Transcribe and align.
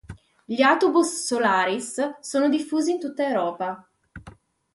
Gli 0.45 0.63
autobus 0.63 1.25
Solaris 1.27 2.21
sono 2.21 2.49
diffusi 2.49 2.89
in 2.93 2.99
tutta 2.99 3.23
Europa. 3.23 3.87